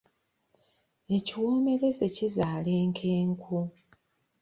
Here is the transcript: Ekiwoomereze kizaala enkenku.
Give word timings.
Ekiwoomereze 1.15 2.05
kizaala 2.15 2.71
enkenku. 2.83 3.57